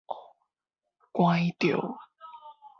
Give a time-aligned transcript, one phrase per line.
[1.11, 1.77] 枴著